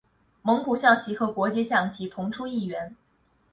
[0.41, 2.95] 蒙古象棋和国际象棋同出一源。